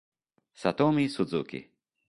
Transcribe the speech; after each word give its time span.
Satomi 0.61 1.05
Suzuki 1.13 1.61